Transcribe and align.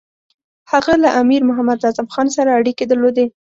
هغه 0.71 0.93
له 1.03 1.09
امیر 1.21 1.41
محمد 1.49 1.77
اعظم 1.85 2.07
خان 2.13 2.27
سره 2.37 2.49
اړیکې 2.59 2.85
درلودې. 2.87 3.25